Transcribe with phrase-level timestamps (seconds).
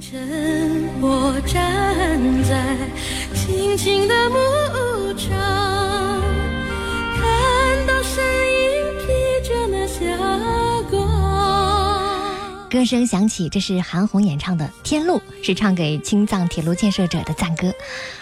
[0.00, 2.74] 清晨，我站在
[3.34, 5.30] 青青的牧场，
[7.14, 10.00] 看到身影披着那霞
[10.90, 11.06] 光。
[12.70, 17.70] 歌声响起，这是韩红演唱的《天路》，是唱给青藏铁路建设者的赞歌。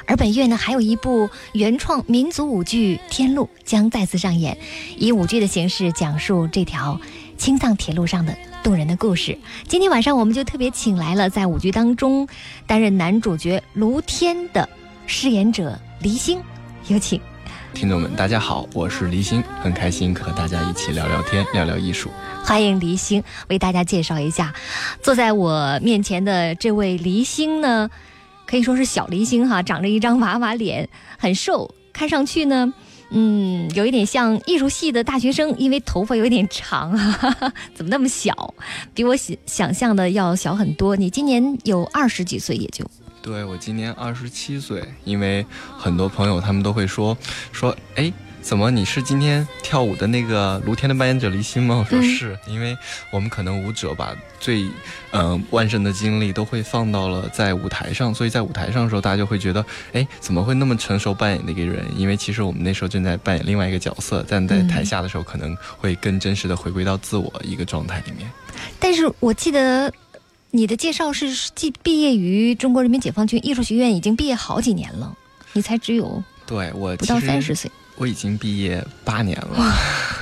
[0.04, 4.58] 而本月呢，还有一部原创民族舞剧《天路》将再次上演，
[4.96, 7.00] 以舞剧的形式讲述这条
[7.36, 8.36] 青藏铁路上的
[8.68, 9.38] 动人的故事。
[9.66, 12.28] 今天晚上，我们就特别请来了在舞剧当中
[12.66, 14.68] 担任男主角卢天的
[15.06, 16.38] 饰演者黎星，
[16.88, 17.18] 有请。
[17.72, 22.10] 听众们，大家好，我是黎星，很开心和大家一起聊聊天，聊聊艺术。
[22.44, 24.52] 欢迎黎星，为大家介绍一下，
[25.00, 27.88] 坐在我面前的这位黎星呢，
[28.46, 32.74] 可以说是小黎星哈，长着一张娃娃脸，很瘦，看上去呢，
[33.10, 38.54] 嗯，有一点像艺术系的大学生，因为头发有点长啊， 怎么那么小？
[38.92, 40.94] 比我想想象的要小很多。
[40.94, 42.84] 你今年有二十几岁，也就。
[43.20, 45.44] 对我今年二十七岁，因为
[45.76, 47.16] 很多朋友他们都会说
[47.52, 51.76] 说，哎，怎么你是今天跳舞的那个卢天的扮演者黎星吗？
[51.76, 52.76] 我说是，因为
[53.10, 54.66] 我们可能舞者把最
[55.12, 61.84] 嗯万盛的精力都会放到了在舞台上，所以在舞台上的时候，大家就会觉得，哎，怎么会那么成熟扮演的一个人？
[61.96, 68.30] 因为其实我们那时候正在扮演另外一个角色，但在台下的时候可能会更真实的回归到自我一个状态里面。
[68.78, 69.92] 但是我记得。
[70.50, 75.14] 你的介绍是既毕业于中国人民解放军艺术学院，已经毕业好几年了，
[75.52, 79.74] 你才只有对我不到三十岁，我已经毕业八年了。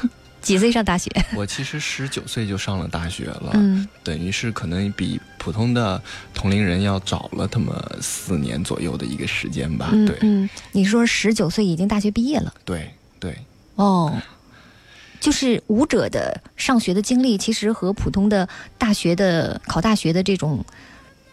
[0.42, 1.10] 几岁上大学？
[1.34, 6.00] 我其实十九岁就上了大学了，嗯，等于是可能比普通的
[6.33, 9.91] 同龄人要早了他们四年左右的一个时间吧。
[9.91, 12.55] 对，嗯，你说十九岁已经大学毕业了？
[12.64, 13.36] 对对，
[13.74, 14.12] 哦。
[15.18, 20.64] 就是舞者的上学的经历，其实和普通的大学的考大学的这种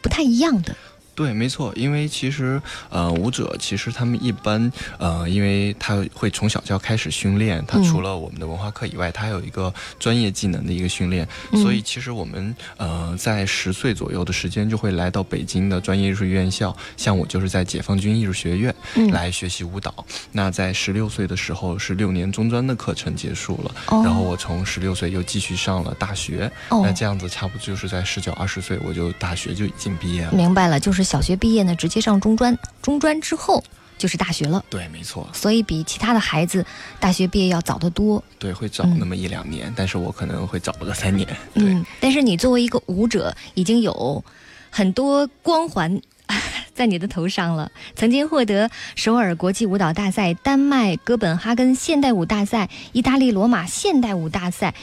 [0.01, 0.75] 不太一样的。
[1.15, 11.27] 对，没错，因为其实，呃，舞者其实他们一般，呃，因为他会从小就要开始训练，他除了我们的文化课以外，他还有一个专业技能的一个训练，
[11.61, 18.73] 所以其实我们，呃，在十岁左右的时间就会来到北京的专业艺术院校，像我就是在解放军艺术学院
[19.11, 19.93] 来学习舞蹈。
[20.31, 30.31] 那在十六岁的时候是六年中专的课程结束了，然后我从十六岁又继续上了大学，那这样子差不多就是在十九二十岁我就大学就已经毕业了。
[30.33, 31.02] 明白了，就是。
[31.03, 33.63] 小学毕业呢，直接上中专，中专之后
[33.97, 34.63] 就是大学了。
[34.69, 35.27] 对，没错。
[35.33, 36.65] 所以比其他的孩子
[36.99, 38.23] 大学毕业要早得多。
[38.39, 41.27] 对，会早那么一两年，但是我可能会早个三年。
[41.53, 44.23] 嗯，但是你作为一个舞者，已经有
[44.69, 46.01] 很多光环
[46.73, 47.71] 在你的头上了。
[47.95, 54.73] 曾经获得首尔国际舞蹈大赛、丹麦哥本哈根现代舞大赛、意大利罗马现代舞大赛。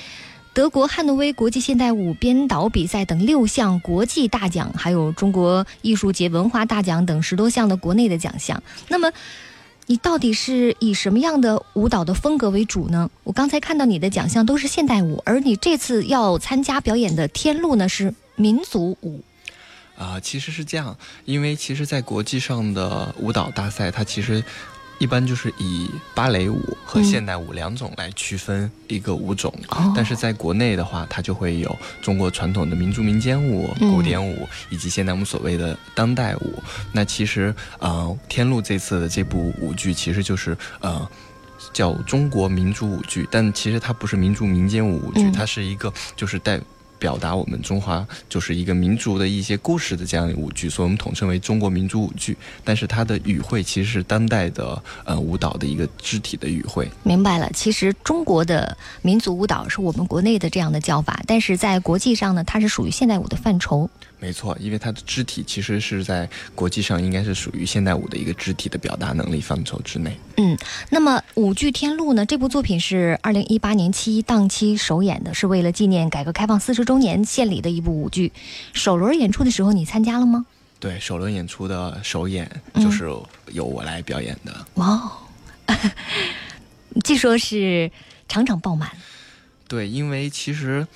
[0.53, 8.61] 德国汉诺威国际现代舞编导比赛等六项国际大奖，还有中国艺术节文化大奖等十多项的国内的奖项。
[8.89, 9.13] 那么，
[9.87, 13.09] 你到底是以什么样的舞蹈的风格为主呢？
[13.23, 19.23] 我刚才看到你的奖项都是现代舞，而你这次要参加表演的《天路》呢是民族舞。
[19.97, 20.97] 啊，其实是这样，
[21.27, 24.43] 因为其实，在国际上的舞蹈大赛，它其实。
[25.01, 29.53] 一般就是以芭蕾舞和现代舞两种来区分一个舞种，
[29.97, 36.63] 但是在国内的话，它就会有中国传统的民族民间舞、古典舞，以及现在我们所谓的当代舞。
[36.93, 41.09] 那其实，呃，天路这次的这部舞剧其实就是呃，
[41.73, 46.61] 叫中国民族舞剧，但其实它不是民族民间舞舞剧，它是一个就是带。
[47.01, 52.37] 表达我们中华就是一个民族的一些故事的这样的舞剧，所以我们统称为中国民族舞剧。
[52.63, 56.89] 但是它的语汇其实是当代的呃舞蹈的一个肢体的语汇。
[57.03, 63.89] 明白了，其实中国的民族舞蹈是我们国内的这样的叫法，但是在国际上呢，它是属于现代舞的范畴。
[64.23, 70.15] 没错，因为它的肢体其实是在国际上应该是属于现代舞的一个肢体的表达能力范畴之内。
[70.37, 70.57] 嗯，
[70.91, 72.27] 那么舞剧《天路》呢？
[72.27, 78.31] 这部作品是二零一八年七一档期首演的，是为了纪念改革开放四十周年献礼的一部舞剧。
[78.75, 80.45] 首轮演出的时候，你参加了吗？
[80.79, 83.09] 对，首轮演出的首演就是
[83.53, 84.67] 由我来表演的。
[84.75, 85.11] 哇，
[87.03, 87.91] 据说是
[88.29, 88.91] 场场爆满。
[89.67, 90.87] 对，因为其实。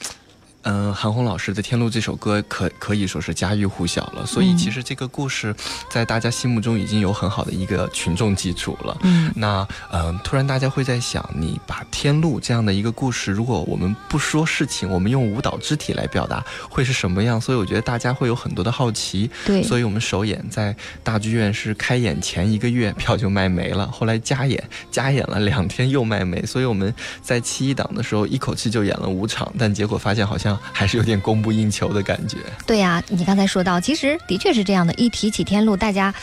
[0.65, 5.55] 嗯，韩红老师的《天路》这首歌可可以说是家喻户晓了，所以其实这个故事
[5.91, 8.97] 在大家心目中已经有很好的一个群众基础了。
[9.03, 17.39] 嗯，那嗯，突然大家会在想，你把《天路》这样的一个故事，如果我们不说事情，我们用舞蹈肢体来表达，会是什么样？
[17.39, 19.31] 所以我觉得大家会有很多的好奇。
[19.45, 30.54] 对，所以我们首演在大剧院是开演前一个月票就卖没了，后来加演加演了两天又卖没，所以我们在七一档的时候一口气就演了五场，但结果发现好像。
[30.73, 32.39] 还是有点供不应求的感觉。
[32.67, 34.95] 对呀，你刚才说到，其实的确是这样的。
[34.95, 36.15] 一提起天路，大家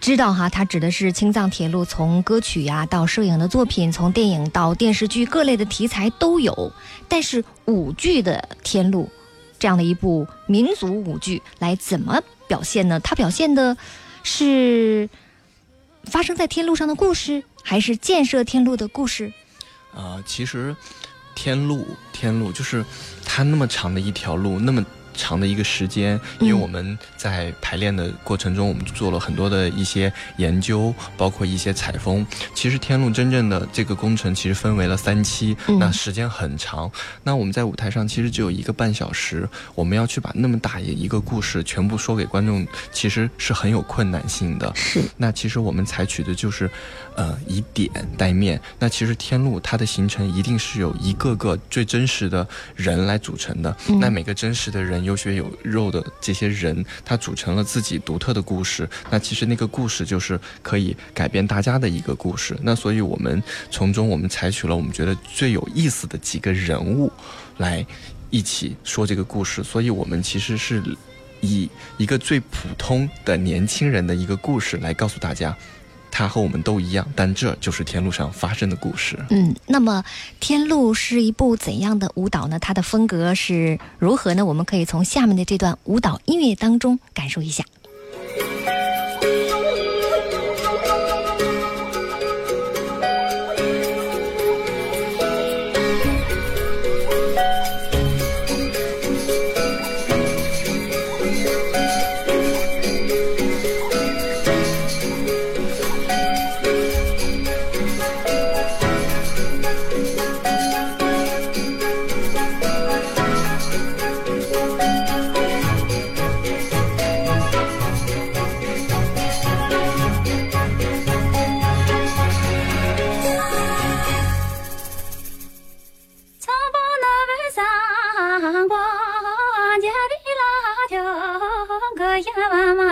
[0.00, 6.72] 知道哈，它指的是青藏铁路，从歌曲呀到摄影的作品，从电影到电视剧，各类的题材都有。
[7.08, 9.10] 但是舞剧的天路，
[9.58, 12.98] 这样的一部民族舞剧，来怎么表现呢？
[13.00, 13.76] 它表现的
[14.22, 15.08] 是
[16.04, 19.32] 发生在天路上的故事，还是建设天路的故事？
[19.94, 20.74] 啊，其实
[21.34, 22.84] 天路，天路就是
[23.34, 24.84] 他那么长的一条路，那么。
[25.14, 32.26] 长的一个时间，因为我们在排练的过程中，我们做了很多的一些研究，包括一些采风。
[32.54, 36.90] 其实天路真正的这个工程其实分为了三期，那时间很长。
[37.22, 44.72] 那我们在舞台上其实只有一个半小时，我们要去把那么大一个故事全部说给观众，其实是很有困难性的。
[44.74, 45.02] 是。
[45.18, 46.70] 那其实我们采取的就是，
[47.16, 48.60] 呃，以点带面。
[48.78, 53.76] 那其实天路它的形成一定是有一个个最真实的人来组成的。
[54.00, 55.01] 那每个真实的人。
[55.04, 58.88] 有血有肉的这些人，他组成了自己独特的故事。
[59.10, 62.56] 那其实那个故事就是可以改变大家的一个故事。
[62.62, 67.10] 那所以我们从中我们采取了我们觉得最有意思的几个人物，
[67.58, 67.84] 来
[68.30, 69.62] 一起说这个故事。
[69.62, 70.82] 所以我们其实是
[71.40, 75.56] 以一个最普通的年轻人的一个故事来告诉大家。
[76.12, 79.18] 他和我们都一样，但这就是天路上发生的故事。
[79.30, 80.04] 嗯，那么
[80.38, 82.58] 天路是一部怎样的舞蹈呢？
[82.58, 84.44] 它的风格是如何呢？
[84.44, 87.64] 我们可以从下面的这段舞蹈音乐当中感受一下。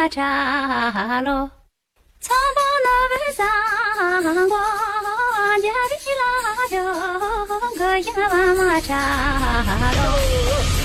[0.09, 1.51] 茶喽，
[2.21, 3.45] 草包那为啥
[4.49, 4.61] 光？
[5.61, 6.23] 家里拉
[6.69, 6.75] 条
[7.77, 8.95] 个呀妈妈茶
[9.97, 10.80] 喽。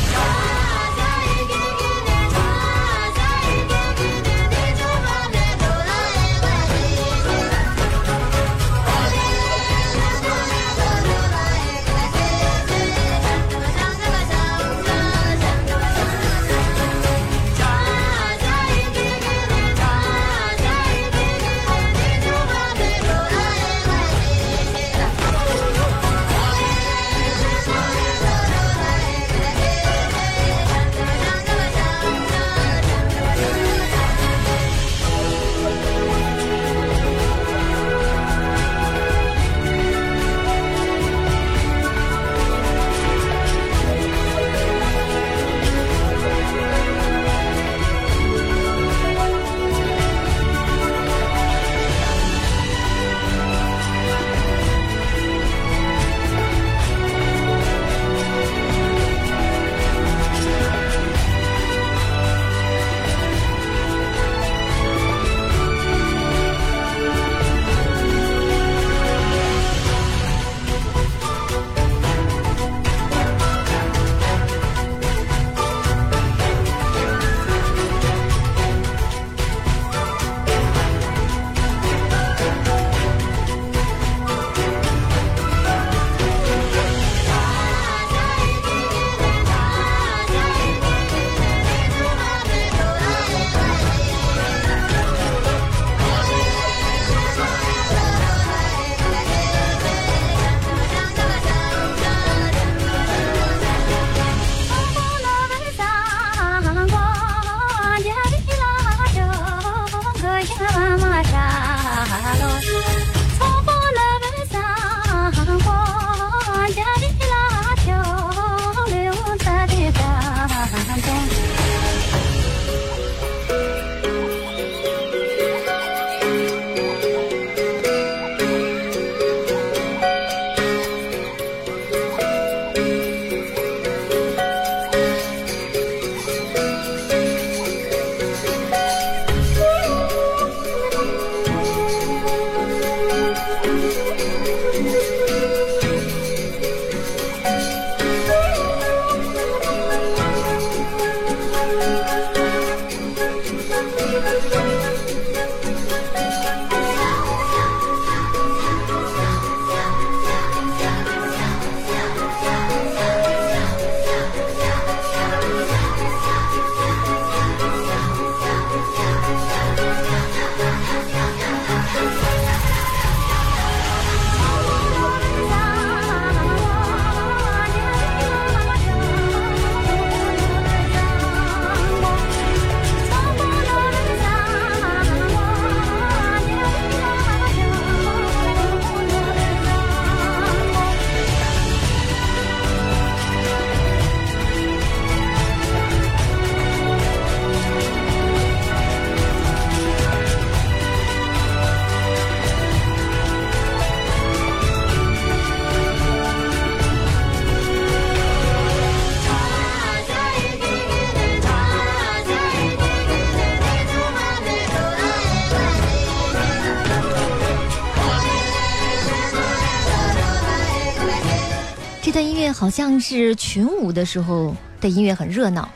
[222.66, 225.70] 好像是群舞的时候的音乐，很热闹。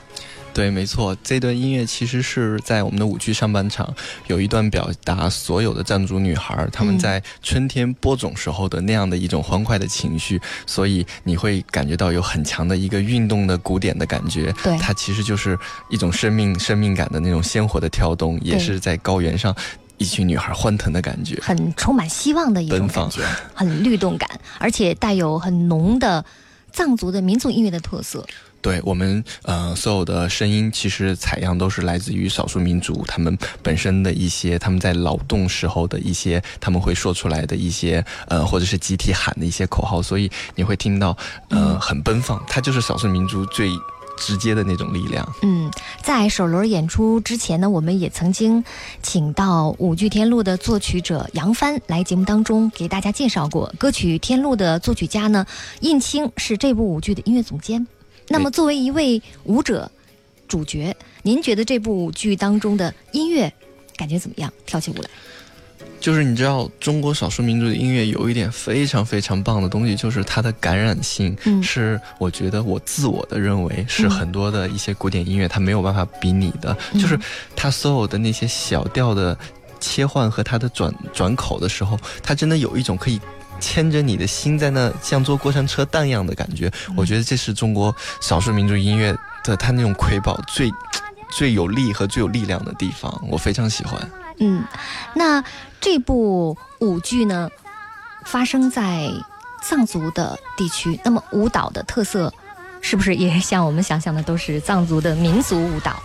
[0.52, 3.94] 对，没错，这段音乐其实是在我们的舞剧上半场
[4.26, 14.52] 有一段表达所有的藏族女孩她们在春天播种时候的那样的一种欢快的情绪，所以你会感觉到有很强的一个运动的鼓点的感觉。
[14.64, 15.56] 对，它其实就是
[15.92, 19.56] 一种生命生命感的那种鲜活的跳动，也是在高原上
[20.00, 23.22] 一群女孩欢腾的感觉，很充满希望的一种感觉，
[23.54, 24.28] 很律动感，
[24.58, 26.26] 而且带有很浓的
[26.72, 28.26] 藏族的民族音乐的特色。
[28.62, 43.70] 对我们，呃，所有的声音其实采样都是来自于少数民族他们本身的一些他们在劳动时候的一些他们会说出来的一些，呃，或者是集体喊的一些口号，所以你会听到，呃，很奔放，它就是少数民族最
[44.20, 45.28] 直接的那种力量。
[45.42, 45.72] 嗯，
[46.04, 48.64] 在首轮演出之前呢，我们也曾经
[49.02, 55.46] 请到舞剧《天路》的作曲者杨帆来节目当中给大家介绍过歌曲《天路》的作曲家呢，
[55.80, 57.88] 印青是这部舞剧的音乐总监。
[58.28, 59.90] 那么，作为一位舞者、
[60.48, 63.52] 主角，您觉得这部剧当中的音乐
[63.98, 64.54] 感觉怎么样？
[64.66, 65.10] 跳起舞来，
[66.00, 77.20] 就是你知道，中国少数民族的音乐有一点非常非常棒的东西，就是它的感染性，是我觉得我自我的认为是很多的一些古典音乐它没有办法比拟的，就是
[77.56, 79.38] 它所有的那些小调的
[79.80, 83.20] 切换和它的转转口的时候，它真的有一种可以。
[83.62, 86.72] 牵着你的心在那，像坐过山车荡漾的感觉。
[86.96, 89.14] 我觉得这是中国少数民族音乐
[89.44, 90.72] 的它那种瑰宝最
[91.30, 94.00] 最有力和最有力量的地方，我非常喜欢。
[94.40, 94.64] 嗯，
[95.14, 95.44] 那
[95.80, 97.50] 这部舞剧呢，
[98.26, 99.12] 发生在
[99.62, 102.34] 藏族的地区，那么舞蹈的特色
[102.82, 106.02] 是不是也像我们想象的都是藏族的民族舞蹈？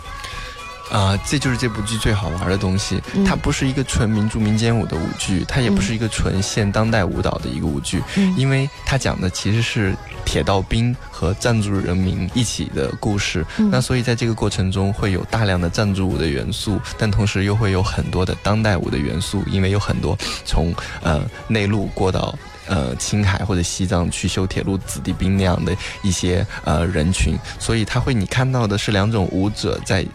[0.91, 3.01] 啊，这就是这部剧最好玩的东西。
[3.25, 8.03] 它不是一个纯民族民间舞的舞剧，它也不是一个纯现当代舞蹈的一个舞剧，
[8.37, 13.43] 因为它讲的其实是铁道兵和藏族人民一起的故事。
[13.57, 20.15] 那所以在这个过程中会有大量的藏族舞的元素，但同时又会有很多的当代舞的元素，因为有很多
[20.45, 22.37] 从呃内陆过到
[22.67, 30.05] 呃青海或者西藏去修铁路子弟兵那样的一些呃人群，所以他会你看到的是两种舞者在。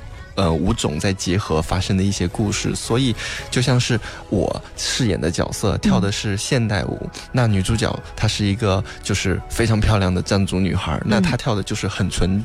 [0.40, 3.14] 呃，舞种在结合发生的一些故事，所以
[3.50, 6.98] 就像是我饰演的角色跳的是现代舞，
[7.30, 12.42] 那女主角她是一个就是非常漂亮的藏族女孩，那她跳的就是很纯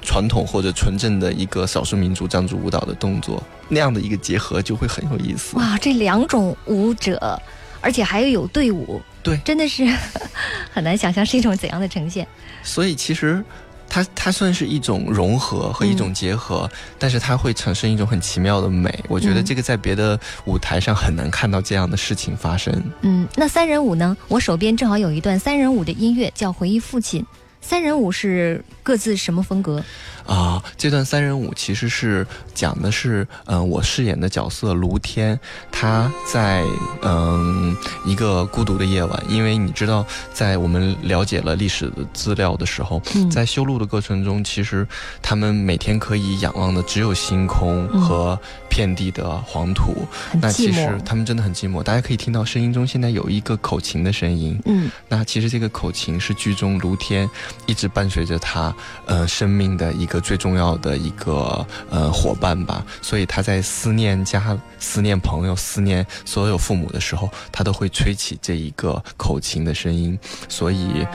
[0.00, 5.56] 传统或者纯正的一个少数民族藏族舞蹈的动作，那样的一个结合就会很有意思。
[5.56, 7.42] 哇，这两种舞者，
[7.80, 9.84] 而且还有队伍，对，真的是
[10.72, 12.24] 很难想象是一种怎样的呈现。
[12.62, 13.44] 所以其实。
[13.94, 18.92] 它它算是一种融合和一种结合，但是它会产生一种很奇妙的美。
[19.08, 22.74] 我觉得这个在别的舞台上很难看到这样的事情发生。
[23.02, 24.16] 嗯，那三人舞呢？
[24.26, 27.22] 我手边正好有一段三人舞的音乐，叫《回忆父亲》。
[27.66, 29.82] 三人舞是各自什么风格？
[30.26, 35.38] 啊，这段三人舞其实是讲的是，嗯，我饰演的角色卢天，
[35.72, 36.62] 他在
[37.02, 44.86] 嗯一个孤独的夜晚，因为你知道，在我们了解了历史的资料的时候，在修路的过程中，其实
[45.22, 48.38] 他们每天可以仰望的只有星空和
[48.74, 50.04] 遍地的黄土，
[50.40, 51.80] 那其实他们真的很寂寞。
[51.80, 57.30] 大家可以听到声音中现在有一个口琴的声音，嗯，那其实这个口琴是剧中卢天
[57.66, 58.74] 一直伴随着他
[59.06, 60.20] 呃生命的一个。
[60.24, 70.18] 最重要的一个呃伙伴吧，所以他在思念家、思念朋友、思念所有父母的时候，他都会吹起这一个口琴的声音。
[70.48, 71.06] 所以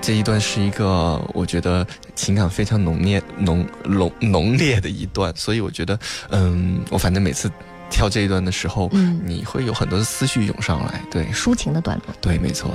[0.00, 5.34] 这一段是一个我觉得情感非常浓烈、浓浓浓烈的一段。
[5.36, 5.98] 所以我觉得，
[6.30, 7.50] 嗯，我反正每次
[7.90, 12.70] 跳这一段的时候，嗯，你会有很多的思绪涌上来，对，抒情的段落，对，没错。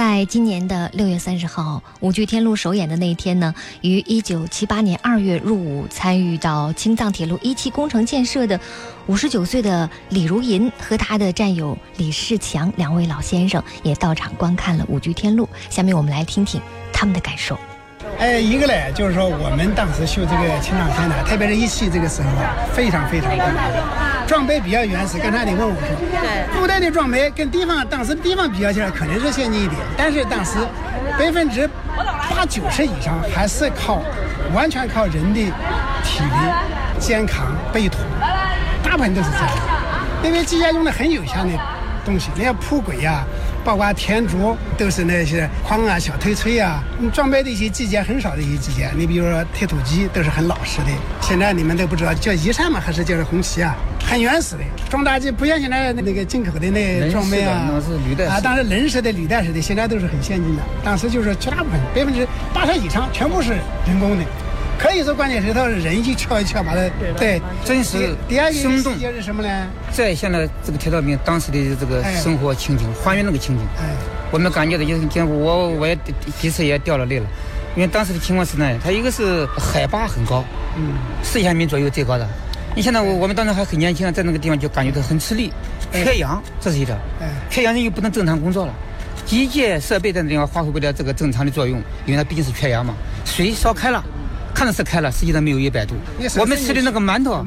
[0.00, 8.58] 在今年的六月三十号，五剧《天路》首演的那一天呢，于一九七八年二月入伍，参与到青藏铁路一期工程建设的
[9.08, 15.44] 五十九岁的李如银和他的战友李世强两位老先生也到场观看了五剧《天路》。
[15.68, 16.58] 下面我们来听听
[16.94, 17.58] 他们的感受。
[18.18, 23.70] 哎，一个呢，就是说我们当时修这个青藏线呢，特别是一期这个时候啊，非常非常困难，
[24.26, 25.18] 装备比较原始。
[25.18, 30.58] 刚才你问我说，对，部队的装备跟地方当时地方比较起来，可能是先进一点，但是当时
[31.18, 31.68] 百分之
[32.30, 34.00] 八九十以上还是靠
[34.54, 35.40] 完全靠人的
[36.02, 37.98] 体力、肩扛、背驮，
[38.82, 39.54] 大部分都是这样，
[40.24, 41.52] 因为机械用的很有限的
[42.04, 43.24] 东西，那些铺轨呀。
[43.64, 48.88] 包括天柱都是那些矿啊、小推锤啊，你装备的一些机械很少的一些机械。
[48.96, 50.86] 你比如说推土机都是很老实的。
[51.20, 52.80] 现在你们都不知道叫一山吗？
[52.84, 53.76] 还是叫红旗啊？
[54.04, 57.70] 很原始的装大机，不像现在那个进口的那装备啊。
[58.28, 60.62] 啊，当时人式的、履带式的，现在都是很先进的。
[60.82, 63.52] 当时就是绝大部分百分之八十以上全部是
[63.86, 64.24] 人工的。
[64.80, 66.80] 可以说，关键是他人一敲一敲把它
[67.18, 69.66] 对，真实第二个生动是什么呢？
[69.92, 73.66] 再现了这个铁道兵当时的这个生活情景，还原那个情景。
[73.78, 73.84] 哎，
[74.30, 75.94] 我们感觉到就是，我我也
[76.40, 77.26] 第一次也掉了泪了，
[77.76, 80.42] 因为当时的情况是那样，它一个是海拔很高，
[80.78, 82.26] 嗯，四千米左右最高的。
[82.74, 85.52] 你现在我我们当时还很年轻，在那个地方就感觉到很吃力，
[85.92, 86.96] 缺氧，这是一条。
[87.20, 88.74] 哎，缺氧人又不能正常工作了，
[89.26, 92.94] 机械设备在那地方发挥不了这个正常的作用，因为它毕竟是缺氧嘛，
[93.26, 94.02] 水烧开了。
[94.60, 95.94] 看着是开了，实际上没有一百度。
[96.38, 97.42] 我们吃的那个馒头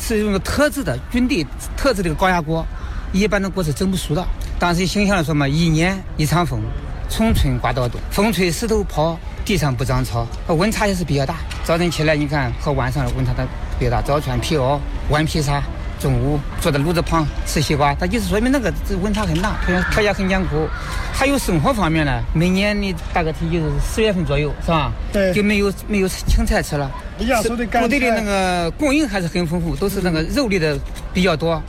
[0.00, 2.64] 是用特制的军队特制的高压锅，
[3.12, 4.26] 一般的锅是蒸不熟的。
[4.58, 6.62] 当时形象的说嘛，一年一场风，
[7.10, 11.34] 从春刮到冬，风吹石头跑，地上不长草，温差也是比较大。
[11.62, 13.42] 早晨起来你看和晚上温差都
[13.78, 14.78] 比较大，早穿皮袄，
[15.10, 15.62] 晚披纱。
[15.98, 20.68] 中午坐在炉子旁吃西瓜，它就是说明那个温差很大，条件条件很艰苦。
[21.12, 24.92] 还有生活方面呢，每年你大概天就是十月份左右，是吧？
[25.12, 26.90] 对，就没有没有青菜吃了。
[27.16, 30.78] 部队的那个供应还是很丰富，都是那个肉类的
[31.14, 31.62] 比较多，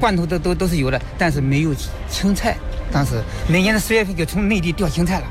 [0.00, 1.74] 罐头都都都是有的，但是没有
[2.08, 2.56] 青菜。
[2.90, 5.26] 当时每年的十月份就从内地调青菜了。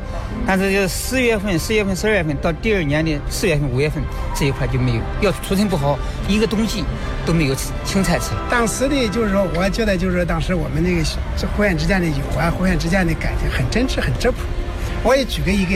[0.46, 4.04] 但是就四月份、四月份、十二月份到第二年的四月份、五月份
[4.36, 6.84] 这一块就没有，要储存不好，一个冬季
[7.26, 8.32] 都没有青菜吃。
[8.50, 11.04] 当时的就是说，我觉得就是当时我们那个
[11.38, 14.38] 这互相之间的友啊，互相之间的感情很真挚、很质朴。
[15.06, 15.72] 我也举个一个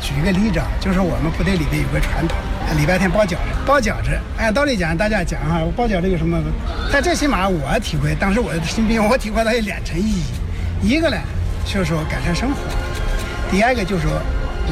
[0.00, 2.36] 举一个例子啊，就是我们部队里面有个传统，
[2.76, 3.36] 礼拜天包饺子。
[3.64, 6.42] 包饺子，按道理讲，大家讲哈，包饺子有什么？
[6.92, 10.24] 但最起码我体会，当时我的新兵，我体会到有两层意义。
[10.82, 11.16] 一个呢，
[11.64, 12.56] 就是说改善生活。
[13.52, 14.10] 第二个就是说，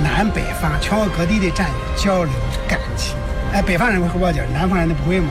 [0.03, 2.33] 南北方全国各地的战友交流
[2.67, 3.15] 感情。
[3.53, 5.29] 哎，北方人会喝包饺，南方人都不会嘛。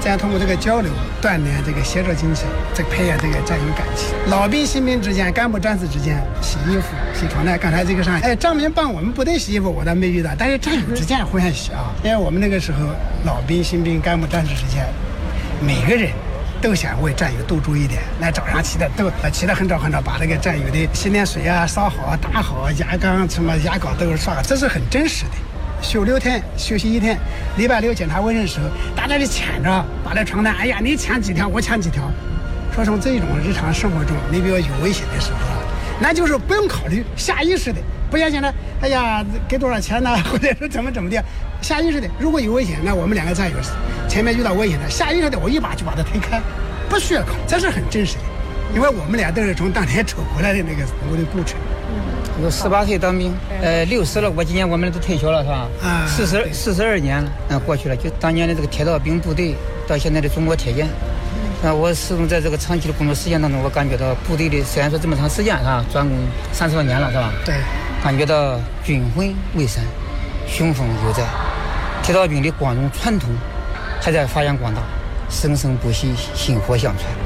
[0.00, 4.14] 这样通过这个交流，锻炼这个协作精神，再培养这个战友感情。
[4.28, 7.58] 老兵新兵之间，干部战士之间洗衣服、洗床单。
[7.58, 10.30] 刚才这个上，哎，张明帮我们部队洗衣服，我倒没遇到。
[10.38, 12.78] 但是战友之间互相洗啊，因为我们那个时候
[13.24, 14.86] 老兵、新兵、干部战士之间，
[15.60, 16.12] 每个人。
[16.60, 25.32] 都想为战友多注意点，那早上起的都起得很早很早，把那个战友的洗脸水啊烧好、打好，牙缸什么牙膏都是刷，这是很真实的。
[25.82, 27.18] 休六天，休息一天，
[27.56, 28.66] 礼拜六检查卫生时候，
[28.96, 32.10] 大家就抢着把那床单，哎呀，你抢几条，我抢几条。
[32.74, 35.58] 说从这种日常生活中，你比如有危险的时候啊，
[36.00, 41.22] 那就是不用考虑，下意识的，不像现在，哎呀，给多少钱呢， 或者是怎么怎么的。
[41.62, 43.56] 下意识的，如果有危险，那我们两个战友
[44.08, 46.40] 前面遇到危险了，下意识的我一把就把他推开，
[46.88, 48.20] 不需要考，这是很真实的，
[48.74, 51.58] 因为我们俩都是从当年走回来的那个我的故城。
[52.42, 55.66] 我十八岁当兵，呃，六十了，我今年我们都退休了，是吧？
[55.82, 56.06] 啊。
[56.06, 59.54] 四十四十二年了，嗯，过去了，就当年的这个铁道兵部队
[59.88, 60.86] 到现在的中国铁建，
[61.62, 65.82] 那，我始终在这个长期的工作时间当中，我感觉到部队的虽然说这么长时间，是吧？
[65.90, 66.18] 专工
[66.52, 67.32] 三十多年了，是吧？
[67.46, 67.54] 对。
[68.06, 69.82] 感觉到军魂未散，
[70.46, 71.24] 雄风犹在。
[72.04, 73.28] 铁道兵的光荣传统
[74.00, 74.80] 还在发扬光大，
[75.28, 77.25] 生生不息，薪火相传。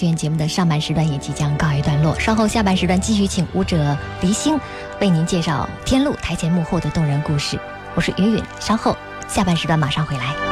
[0.00, 4.58] 剧院节目的上半时段也即将告一段落，稍后下半时段继续请舞者黎星
[4.98, 7.60] 为您介绍天路台前幕后的动人故事。
[7.94, 8.96] 我是云云，稍后
[9.28, 10.49] 下半时段马上回来。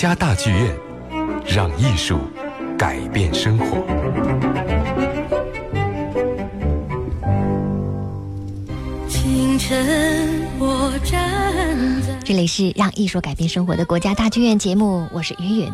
[0.00, 0.74] 家大剧院，
[1.46, 2.20] 让艺术
[2.78, 3.84] 改变生活。
[9.06, 15.70] 清晨，我站在这里是让艺术改变生活的国家大剧院节目，我是云云。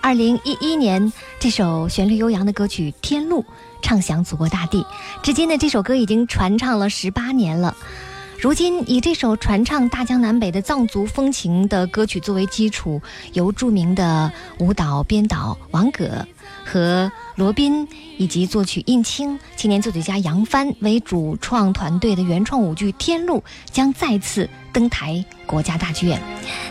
[0.00, 3.42] 二零一一年，这首旋律悠扬的歌曲《天路》
[3.80, 4.84] 唱响祖国大地，
[5.22, 7.76] 至今呢，这首歌已经传唱了十八年了。
[8.38, 13.00] 如今，以这首传唱大江南北的藏族风情的歌曲作为基础，
[13.32, 16.24] 由著名的舞蹈编导王葛
[16.64, 23.38] 和罗宾以及作曲印青、青年作曲家杨帆为主创团队的原创舞剧《天路》
[23.72, 26.20] 将再次登台国家大剧院。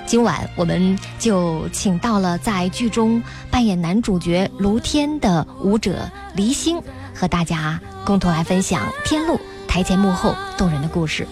[0.05, 6.79] 今晚，我们就请到了在剧中扮演男主角卢天的舞者黎星，
[7.13, 9.33] 和大家共同来分享《天路》
[9.67, 11.27] 台前幕后动人的故事。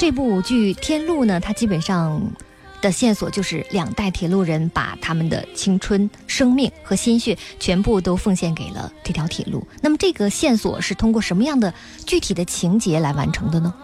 [0.00, 2.22] 这部剧《天路》呢，它基本上
[2.80, 9.62] 的线索就是两代铁路人把他们的青春、生命和心血全部都奉献给了这条铁路。
[9.82, 11.74] 那么，这个线索是通过什么样的
[12.06, 13.74] 具体的情节来完成的呢？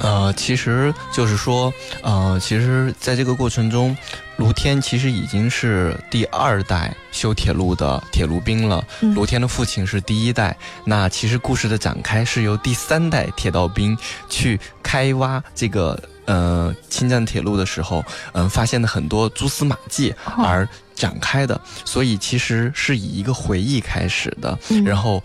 [0.00, 3.96] 呃，其实就是说，呃，其实在这个过程中，
[4.36, 8.84] 卢天其实已经是第二代修铁路的铁路兵了。
[9.00, 10.56] 嗯卢天的父亲是第一代。
[10.84, 13.96] 那其实故事的展开是由第三代铁道兵
[14.28, 21.58] 去开挖这个呃侵占铁路的时候，嗯、发现的很多蛛丝马迹哦而展开的。
[21.84, 25.22] 所以其实是以一个回忆开始的，嗯然后。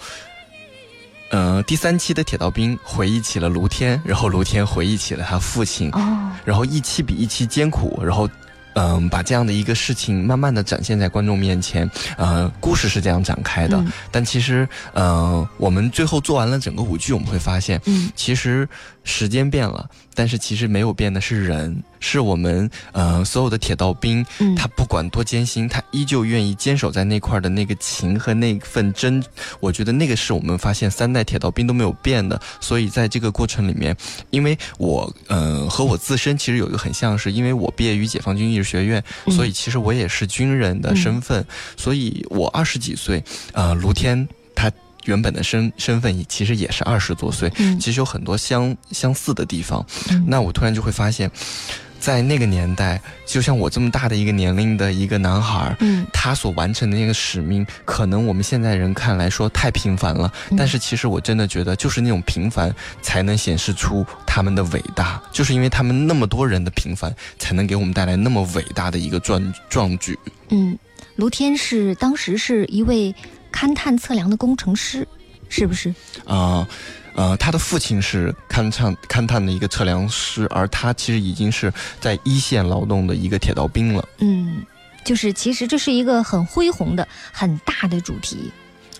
[1.31, 8.29] 呃，第三期的铁道兵回忆起了卢天，然后卢天回忆起了他父亲，哦，然后一期比一期艰苦，然后。
[8.73, 13.75] 嗯，把这样的一个事情慢慢的展现在观众面前，呃，故事是这样展开的。
[13.75, 18.65] 嗯但其实，呃，我们最后做完了整个舞剧，我们会发现，嗯其实
[19.03, 29.23] 时间变了，但是其实没有变的是人，是我们呃所有的铁道兵，嗯他不管多艰辛，他依旧愿意坚守在那块儿的那个情和那份真，
[29.59, 32.39] 我觉得那个是我们发现三代铁道兵都没有变的。
[32.59, 33.95] 所以在这个过程里面，
[34.29, 41.43] 因为我呃和我自身其实有一个很像是，因为我毕业于解放军艺术学院，嗯所以其实我也是军人的身份，
[41.75, 44.71] 所以我二十几岁，呃，卢天他。
[45.05, 49.85] 原本的身身份也其实也是二十多岁，嗯其实有很多相相似的地方。
[50.09, 51.29] 嗯那我突然就会发现，
[51.99, 70.17] 在那个年代，就像我这么大的一个年龄的一个男孩，嗯他所完成的那个使命，可能我们现在人看来说太平凡了，嗯但是其实我真的觉得，就是那种平凡才能显示出他们的伟大，就是因为他们那么多人的平凡，才能给我们带来那么伟大的一个壮壮举。
[70.49, 70.77] 嗯，
[71.15, 73.13] 卢天是当时是一位
[73.51, 75.07] 勘探测量的工程师，
[75.49, 75.93] 是不是？
[76.25, 76.67] 啊、
[77.15, 84.07] 呃，他的父亲是勘探勘探的一个测量师，而他其实已经是在一线劳动的一个铁道兵了。
[84.19, 84.65] 嗯，
[85.03, 88.51] 就是其实这是一个很恢宏的、很大的主题。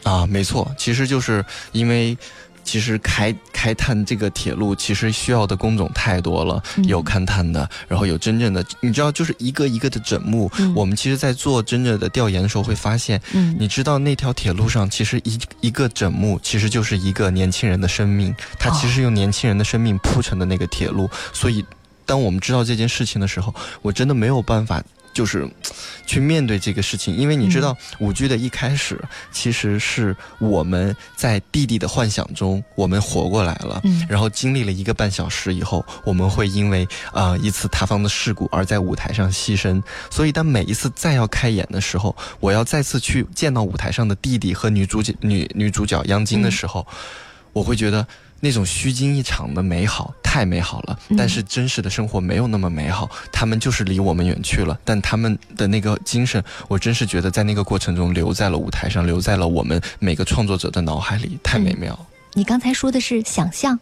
[0.04, 2.18] 啊，没错，其实就是因为。
[2.64, 10.52] 其实开开探这个铁路，其实需要的工种太多了，嗯有勘探的，然后有真正的，你知道，就是一个一个的整幕。
[10.58, 21.10] 嗯我们其实，在做真正的调研的时候，会发现，嗯你知道那条铁路上，其实一一个整木，其实就是一个年轻人的生命，它其实用年轻人的生命铺成的那个铁路。
[21.34, 21.66] 所以，
[22.06, 24.82] 当我们知道这件事情的时候，我真的没有办法。
[25.14, 25.50] 就是
[26.06, 29.00] 去面对这个事情，因为你知道，舞剧的一开始
[29.32, 39.82] 其实是我们在弟弟的幻想中，我们活过来了，嗯然后经历了一个半小时以后，我们会因为啊、呃一次塌方的事故而在舞台上牺牲。
[40.10, 46.86] 所以当每一次再要开演的时候，我要再次去见到舞台上的弟弟和女主角女女主角央金的时候，
[47.54, 48.08] 我会觉得。
[48.42, 54.78] 那种虚惊一场的美好太美好了，嗯但是真实的生活没有那么美好，他们就是离我们远去了。
[54.84, 62.08] 但他们的那个精神，我真是觉得在那个过程中留在了舞台上，留在了我们每个创作者的脑海里，太美妙了。
[62.34, 63.80] 你刚才说的是想象，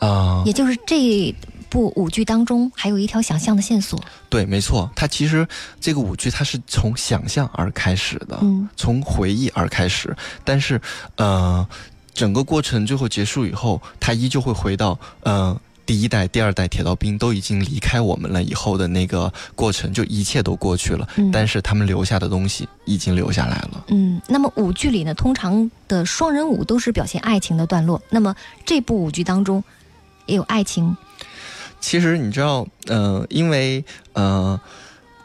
[0.00, 1.34] 啊、也就是这
[1.68, 4.02] 部舞剧当中还有一条想象的线索。
[4.28, 5.46] 对，没错，它其实
[5.78, 10.80] 这个舞剧它是从想象而开始的，嗯从回忆而开始，但是
[11.16, 11.68] 呃，
[12.20, 15.58] 整个过程最后结束以后，他依旧会回到呃。
[15.86, 23.84] 第一代、第二代铁道兵都已经离开我们了，以后的那个过程就一切都过去了，嗯但是他们留下的东西已经留下来了。
[23.88, 28.00] 嗯，那么舞剧里呢，通常的双人舞都是表现爱情的段落。
[28.08, 29.64] 那么这部舞剧当中
[30.26, 30.96] 也有爱情，
[31.80, 34.60] 其实你知道，呃，因为呃。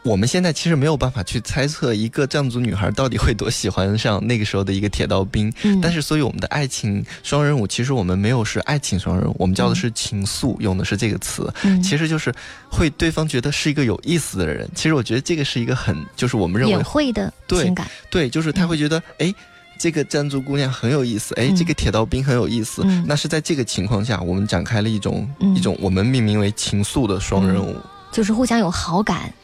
[0.06, 12.32] 我们现在其实没有办法去猜测一个藏族女孩到底会多喜欢上那个时候的一个铁道兵，但是所以我们的爱情双人舞，其实我们没有是爱情双人舞，我们叫的是情愫，用的是这个词，其实就是
[12.70, 14.68] 会对方觉得是一个有意思的人。
[14.76, 19.34] 其实我觉得这个是一个很，就是我们认为会的情感，对，就是他会觉得，哎，
[19.76, 22.84] 这个藏族姑娘很有意思，哎，这个铁道兵很有意思。
[23.04, 27.74] 那是在这个情况下，我们展开了一种一种我们命名为情愫的双人舞，
[28.12, 29.34] 就是互相有好感。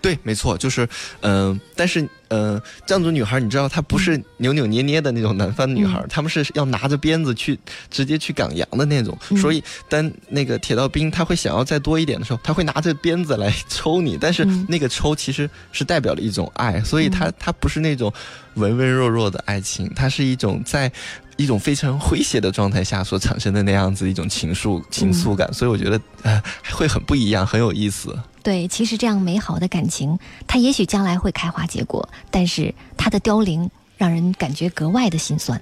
[0.00, 0.88] 对，没错，就是，
[1.20, 7.58] 嗯，但是，呃，藏族女孩，你知道，她不是扭扭捏捏的那种南方女孩，她们是要拿着鞭子去
[7.90, 9.16] 直接去赶羊的那种。
[9.36, 18.12] 所以，当那个铁道兵他会想要再多一点的时候，他会拿着鞭子来 抽你，但是那个抽其实是代表了一种爱，所以他他不是那种
[18.54, 20.90] 文文弱弱的爱情，它是一种在
[21.36, 28.16] 一种非常诙谐的状态下所产生的那样子一种情愫情愫感，所以我觉得呃会很不一样，很有意思。
[28.42, 35.60] 对，其实这样美好的感情，它也许将来会开花结果，但是它的凋零让人感觉格外的心酸。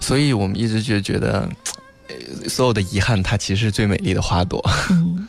[0.00, 1.48] 所以我们一直就觉得，
[2.48, 4.60] 所有的遗憾，它其实是最美丽的花朵。
[4.90, 5.28] 嗯。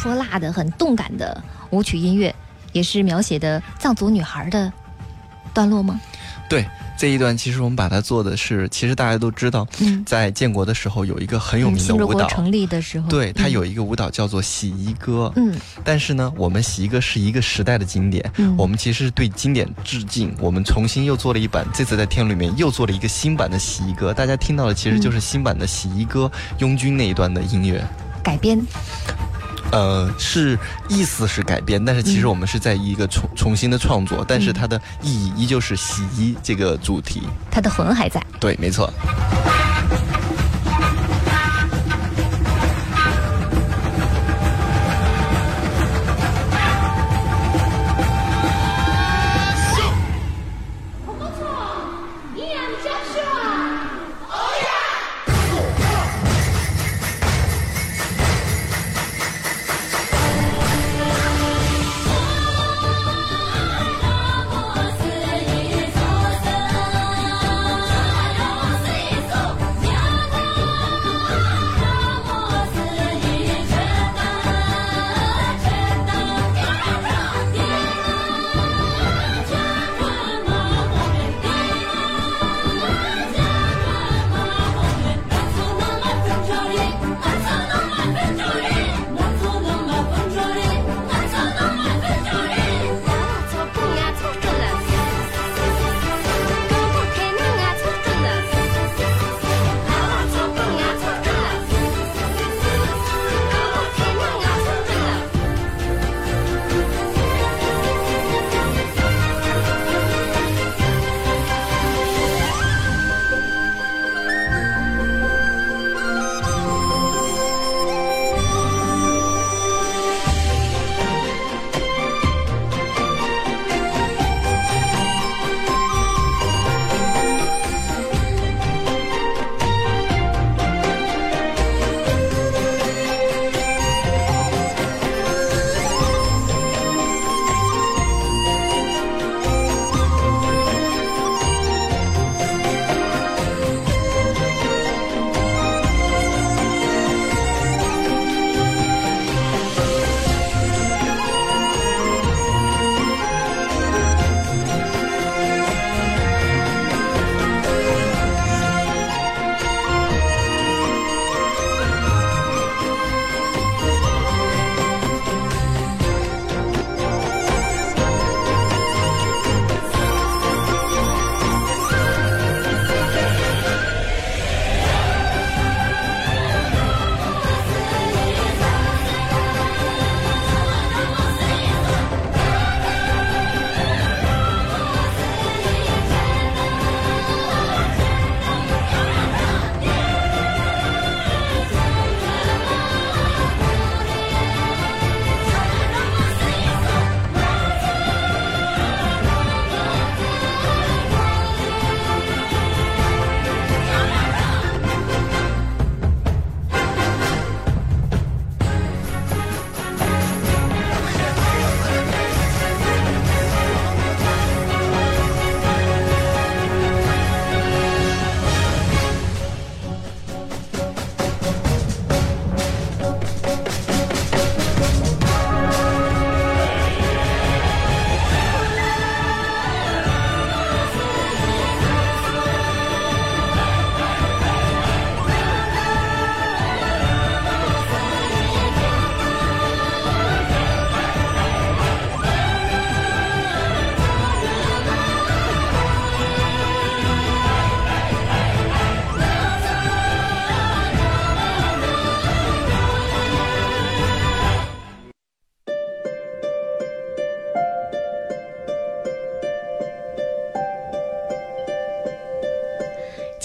[0.00, 2.34] 泼辣的、很动感的舞曲音乐，
[2.72, 4.72] 也是描写的藏族女孩的
[5.52, 6.00] 段落吗？
[6.48, 6.66] 对，
[6.98, 9.66] 这一段其实我们把它做的是，其实大家都知道，
[10.06, 15.30] 在建国的时候有一个很有名的舞蹈，成立的时候，对，它有一个舞蹈叫做洗衣歌。
[15.36, 18.24] 嗯，但是呢，我们洗衣歌是一个时代的经典，
[18.56, 27.84] 我们其实是对经典致敬，我们重新又做了一版，这次在天里面又做了一个新版的洗衣歌，大家听到的其实就是新版的洗衣歌拥军那一段的音乐。
[28.24, 28.60] 改编，
[29.72, 38.20] 呃，是意思是改编，但是其实我们是在一个重重新的创作，但是它的意义依旧是洗衣这个主题，它的魂还在。
[38.40, 38.92] 对，没错。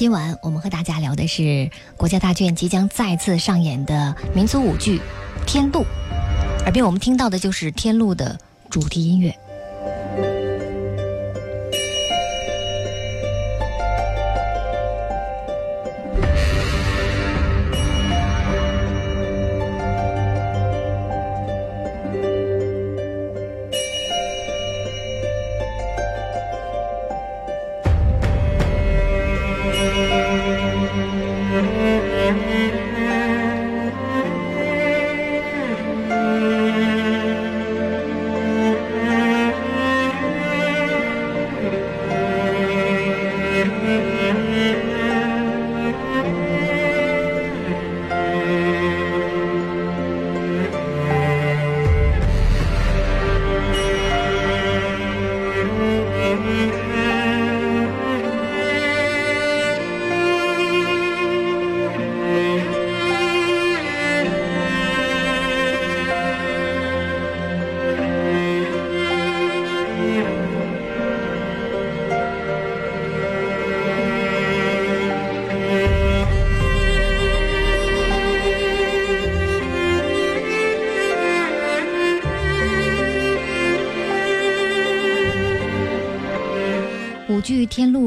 [0.05, 4.99] 今晚我们和大家聊的是国家大剧院即将再次上演的民族舞剧
[5.47, 5.79] 《天路》，
[6.61, 8.37] 耳边我们听到的就是《天路》的
[8.69, 9.35] 主题音乐。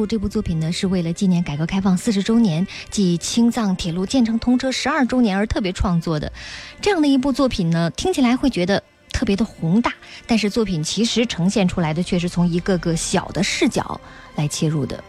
[0.08, 6.32] 这部作品呢，是为了纪念改革开放四十周年暨青藏铁路建成通车十二周年而特别创作的。
[6.80, 8.82] 这样的一部作品呢，听起来会觉得
[9.12, 9.92] 特别的宏大，
[10.26, 14.00] 但是作品其实呈现出来的却是从一个个小的视角
[14.34, 15.04] 来切入的。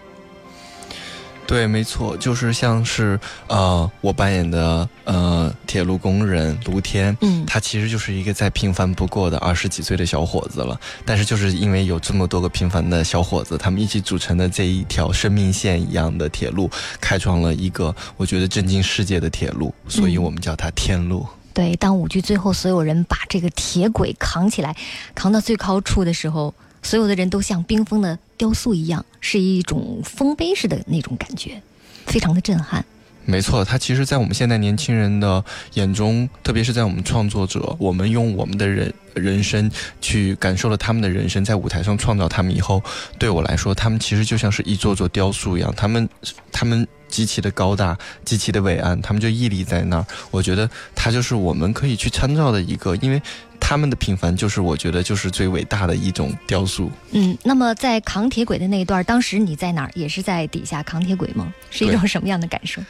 [1.50, 10.80] 对，没错，就是像是呃，我扮演的呃铁路工人卢天，嗯，他其实就是一个再平凡不过的二十几岁的小伙子了。
[11.04, 16.70] 但是就是因为有这么多个平凡的小伙子，他们一起组成的这一条生命线一样的铁路，
[17.02, 21.26] 开创了一个我觉得震惊世界的铁路，所以我们叫它天路。
[21.52, 24.76] 对，当舞剧最后所有人把这个铁轨扛起来，
[25.16, 26.54] 扛到最高处的时候。
[26.82, 31.62] 所有的人都像冰封的雕塑一样，是一种丰碑式的那种感觉，
[32.06, 32.84] 非常的震撼。
[33.26, 35.44] 没错，他其实，在我们现在年轻人的
[35.76, 39.70] 眼中，特别是在我们创作者，我们用我们的人人生
[40.02, 42.82] 去感受了他们的人生，在舞台上创造他们以后，
[43.20, 46.10] 对我来说，他们其实就像是一座座雕塑一样，他们，
[46.52, 50.06] 他们极其的高大，极其的伟岸，他们就屹立在那儿。
[50.32, 53.22] 我觉得他就是我们可以去参照的一个，因为。
[53.62, 56.90] 他们的平凡就是我觉得就是最伟大的一种雕塑。
[57.12, 59.92] 嗯，那么在扛铁轨的那一段，当时你在哪儿？
[59.94, 61.54] 也是在底下扛铁轨吗？
[61.70, 62.82] 是一种什么样的感受？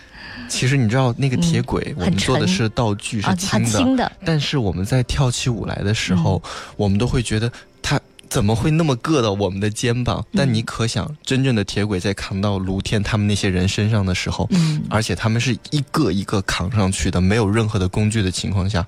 [0.47, 4.09] 其实你知道那个铁轨，我们做的是道具，是轻的。
[4.23, 6.41] 但是我们在跳起舞来的时候，
[6.77, 7.51] 我们都会觉得
[7.81, 7.99] 它。
[8.29, 10.23] 怎么会那么硌到我们的肩膀？
[10.33, 18.85] 但你可想，真正的铁轨在扛到卢天他们那些人身上的时候，嗯，而且他们是一个一个扛上去的，没有任何的工具的情况下，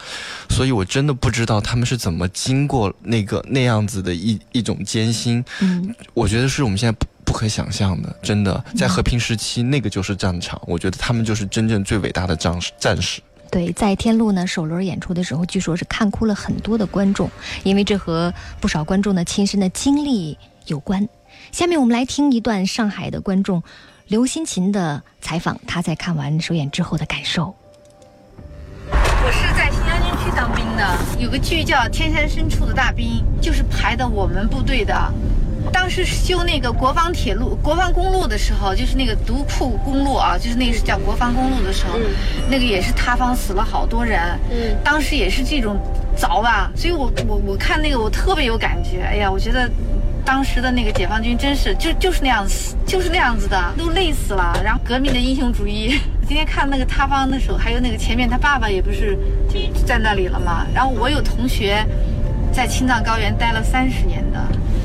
[0.49, 5.43] 所以我真的不知道他们是怎么经过那个那样子的一一种艰辛。
[5.59, 13.21] 嗯，我觉得是我们现在不不可想象的，真的，在和平时期那个就是战场，我觉得他们就是真正最伟大的战士战士。
[13.51, 17.29] 对，在天路呢首轮演出的时候，据说是看哭了很多的观众，
[17.63, 20.37] 因为这和不少观众的亲身的经历
[20.67, 21.07] 有关。
[21.51, 23.61] 下面我们来听一段上海的观众
[24.07, 27.53] 刘新琴的采访，他在看完首演之后的感受。
[28.89, 35.13] 我是在新疆军区当兵的，有个剧叫《天山深处的大兵》，就是排的我们部队的。
[35.71, 41.97] 当时修那个国防铁路、国防公路的时候，就是那个独库公路啊，就是那个是叫国防公路的时候，
[42.49, 44.19] 那个也是塌方死了好多人。
[44.51, 45.79] 嗯，当时也是这种
[46.17, 49.01] 凿吧，所以我我我看那个我特别有感觉。
[49.03, 49.69] 哎呀，我觉得
[50.23, 54.59] 当时的那个解放军真是就就是那样子，就是那样子的，都累死了。
[54.63, 59.17] 然后革命的英雄主义， 今天看那个塌方的时候，还有那个前面他爸爸也不是
[59.49, 60.65] 就在那里了吗？
[60.73, 61.85] 然后我有同学
[62.53, 64.39] 在青藏高原待了三十年的。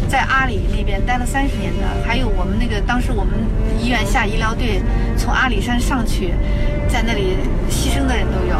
[0.09, 3.35] 在阿里那边待了三十年的，还有我们那个当时我们
[3.81, 4.81] 医院下医疗队
[5.17, 6.35] 从阿里山上去，
[6.89, 7.37] 在那里
[7.69, 8.57] 牺牲的人都有。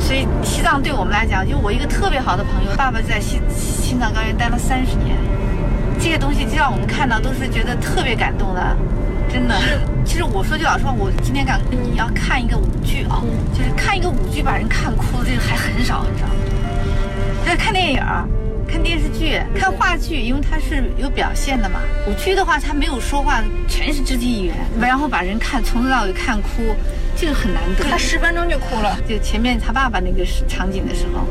[0.00, 5.16] 所以西藏对我们来讲，就我一个特别好的朋友，爸爸在西青藏高原待了三十年，
[5.98, 8.76] 这些东西就让我们看到都是觉得特别感动的，
[9.30, 9.54] 真的。
[10.04, 13.22] 其实我说句老实话，我今天敢你要看一个舞剧啊，
[13.52, 16.24] 就是看一个舞剧把人看哭，这个还很少很少。
[17.44, 18.00] 再看电影。
[18.70, 21.80] 看电视剧、看话剧，因为他是有表现的嘛。
[22.06, 26.76] 舞剧的话，他没有说话，全是肢体语言，然后把人看从头到尾看哭，
[27.16, 27.84] 这个很难得。
[27.90, 28.96] 他十分钟就哭了。
[29.08, 31.26] 就前面他爸爸那个场景的时候，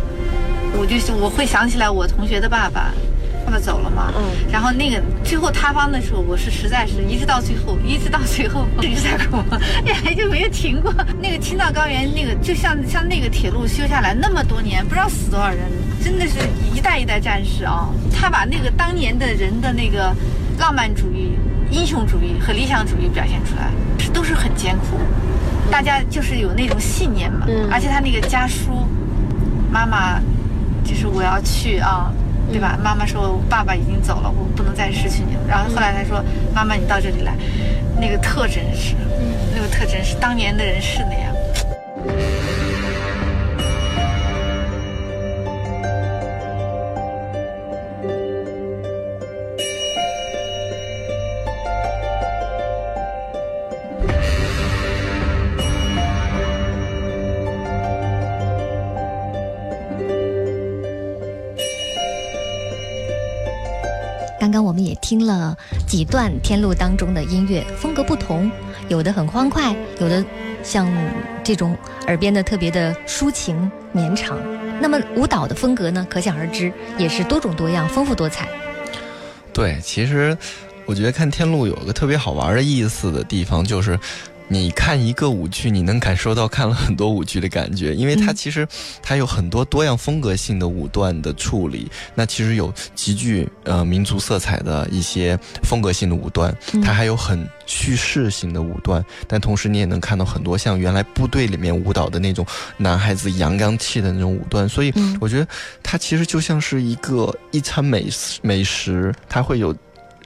[0.77, 2.91] 我就我会想起来我同学的爸爸，
[3.45, 9.37] 爸爸走了嘛，嗯，然后那个最后塌方的时候，我是实在是一直到最后，一直到最后一直在哭，
[9.85, 10.93] 眼泪就没有停过。
[11.21, 15.59] 那个青藏高原，那个就像像那个铁路修下来那么多年，不知道死多少人，
[16.03, 16.37] 真的是
[16.73, 17.89] 一代一代战士啊。
[18.13, 20.13] 他把那个当年的人的那个
[20.59, 21.31] 浪漫主义、
[21.71, 24.99] 英雄主义和理想主义表现出来，是都是很艰苦。
[25.71, 28.87] 大家就是有那种信念嘛，而且他那个家书，
[29.71, 30.19] 妈妈，
[30.83, 32.11] 就是我要去啊。
[32.51, 32.77] 对吧？
[32.83, 35.41] 妈妈说爸爸已经走了，我不能再失去你了。
[35.47, 36.23] 然后后来他说
[36.53, 37.33] ：“妈妈，你到这里来，
[37.99, 38.95] 那个特真实，
[39.53, 41.33] 那个特真实，当年的人是那样。”
[64.69, 65.57] 我们也听了
[65.87, 68.51] 几段天路当中的音乐，风格不同，
[68.87, 70.23] 有的很欢快，有的
[70.61, 70.87] 像
[71.43, 74.37] 这种耳边的特别的抒情绵长。
[74.79, 78.47] 那么舞蹈的风格呢，可想而知也是多种多样、丰富多彩。
[79.51, 80.37] 对，其实
[80.85, 83.99] 我觉得看天路有个特别好玩的意思的地方，就是。
[84.51, 88.67] 你看一个舞剧，你能感受到看了很多舞剧的感觉，因为它其实
[88.99, 91.87] 它有很多多样风格性的舞段的处理。
[92.15, 96.51] 那其实有极具呃民族色彩的一些风格性的舞段，
[96.83, 99.05] 它还有很叙事性的舞段。
[99.27, 102.43] 但同时你也能看到很多像原来部队里面舞蹈的那种
[102.77, 104.67] 男孩子阳刚气的那种舞段。
[104.67, 104.91] 所以
[105.21, 105.47] 我觉得
[105.83, 108.09] 它其实就像是一个一餐美
[108.41, 109.75] 美食，它会有。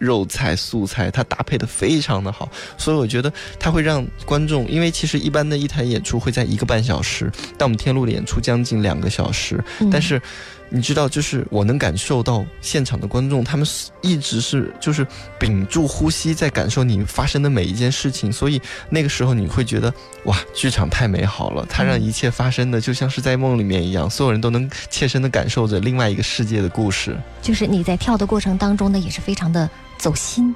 [0.04, 10.22] 肉菜素菜，它搭配的非常的好，所以我觉得它会让观众，因为其实一般的一台演出会在一个半小时，但我们天路的演出将近两个小时，但是
[10.70, 13.66] 你知道，就是我能感受到现场的观众，他们
[14.02, 15.06] 一直是就是
[15.40, 19.94] 屏住呼吸在感受你发生的每一件事情，所以那个时候你会觉得
[20.26, 27.16] 哇，剧场太美好了，它让一切发生的就像是在梦里面一样，所有人都能切身的感受着另外一个世界的故事。
[27.42, 29.70] 就是你在跳的过程当中呢，也是非常的。
[30.04, 30.54] 走心，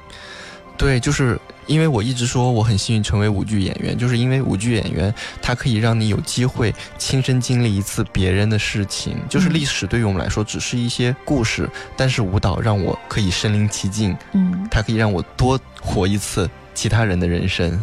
[0.76, 17.82] 对，就是因为我一直说我很幸运成为舞剧演员，就是因为舞剧演员他可以让你有机会亲身经历一次别人的事情，就是历史对于我们来说只是一些故事，但是舞蹈让我可以身临其境，嗯，它可以让我多活一次其他人的人生。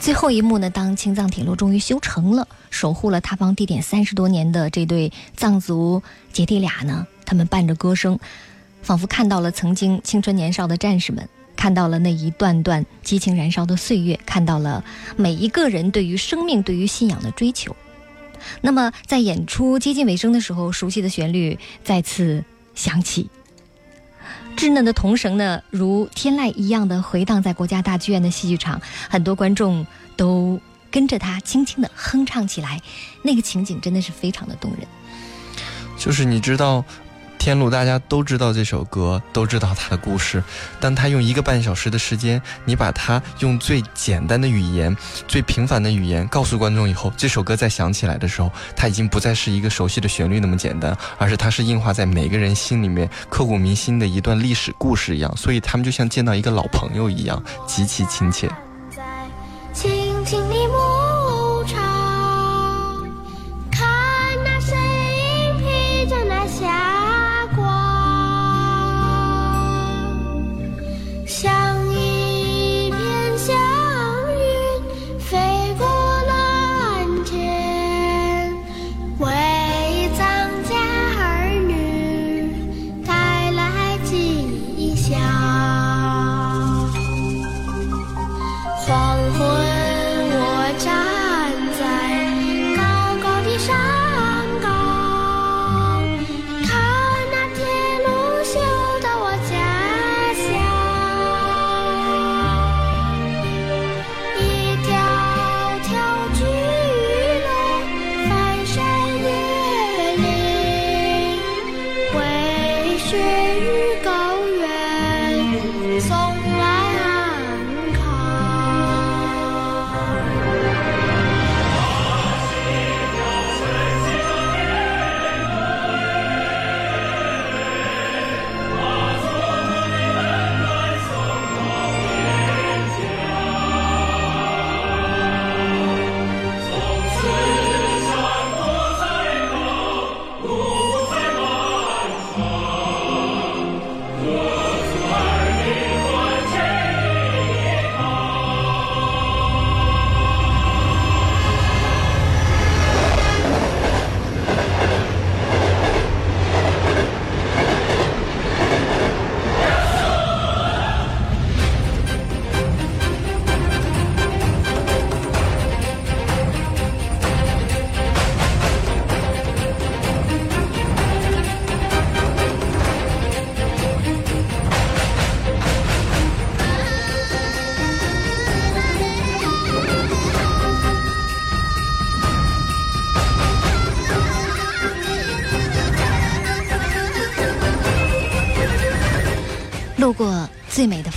[0.00, 6.02] 最后一幕呢，当青藏铁路终于修成了，守护了塌方地点三十多年的这对藏族
[6.32, 8.18] 姐弟俩呢，他们伴着歌声。
[8.86, 14.84] 仿佛看到了曾经青春年少的战士们，看到了那一段段激情燃烧的岁月，看到了
[15.16, 17.74] 每一个人对于生命、对于信仰的追求。
[18.60, 22.44] 那么，在演出接近尾声的时候，熟悉的旋律再次
[22.76, 23.28] 响起，
[24.56, 28.80] 稚嫩的童声呢，如天籁一样的回荡在国家大剧院的戏剧场，
[29.10, 29.84] 很多观众
[30.16, 30.60] 都
[30.92, 32.80] 跟着他轻轻的哼唱起来，
[33.22, 34.86] 那个情景真的是非常的动人。
[35.98, 36.84] 就是你知道。
[37.46, 40.42] 天路，大家都知道这首歌，都知道它的故事。
[40.80, 44.96] 当他用一个半小时的时间，你把它用最简单的语言、
[45.28, 55.32] 最平凡的语言告诉观众以后，这首歌再响起来的时候，它已经不再是一个熟悉的旋律那么简单，而是它是印画在每个人心里面、刻骨铭心的一段历史故事一样。
[55.36, 58.50] 所以他们就像见到一个老朋友一样，极其亲切。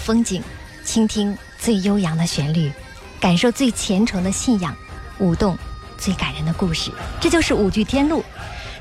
[0.10, 0.42] 风景，
[0.84, 2.72] 倾听最悠扬的旋律，
[3.20, 4.76] 感受最虔诚的信仰，
[5.20, 5.56] 舞动
[6.00, 6.90] 最感人的故事。
[7.22, 8.22] 这就是舞剧《天路》，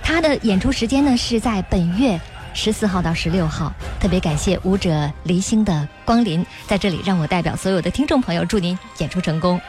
[0.02, 2.18] 它的演出时间呢是在本月
[2.54, 3.70] 十四号到十六号。
[4.00, 9.60] 特别感谢舞者黎星的光临，在这里让我代表所有的听众朋友祝您演出成功。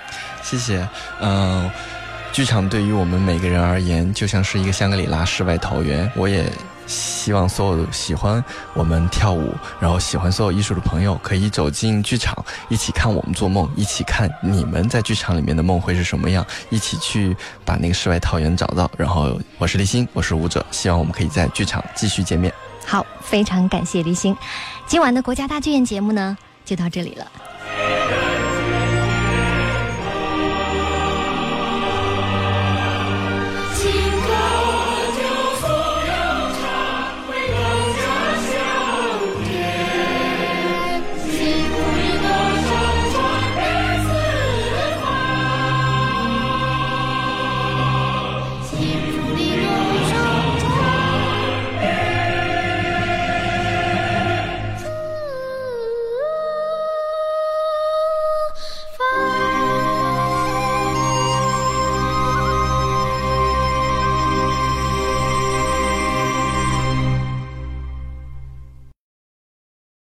[0.42, 0.88] 谢谢。
[1.20, 1.70] 嗯，
[2.32, 6.10] 剧场对于我们每个人而言，就像是一个香格里拉世外桃源。
[6.16, 6.50] 我也。
[6.90, 12.36] 希望所有喜欢我们跳舞，然后喜欢所有艺术的朋友，可以走进剧场，
[12.68, 18.90] 一起看我们做梦，一起看你们在剧场里面的梦会是什么样，一起去把那个世外桃源找到。
[18.98, 22.52] 然后，我是立新，我是舞者，希望我们可以在剧场继续见面。
[22.86, 24.36] 好，非常感谢立新，
[24.88, 26.36] 今晚的国家大剧院节目呢，
[26.66, 28.29] 就到这里了。